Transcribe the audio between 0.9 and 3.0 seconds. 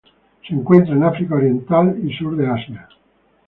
en África oriental y Sur de Asia.